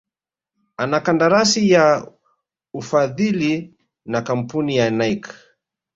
[0.77, 2.07] ana kandarasi ya
[2.73, 3.73] ufadhili
[4.05, 5.33] na kamapuni ya Nike